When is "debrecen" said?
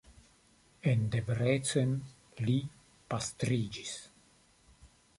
1.15-1.93